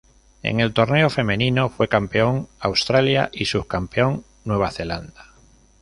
[0.41, 5.35] En el torneo femenino fue campeón Australia y subcampeón Nueva Zelanda.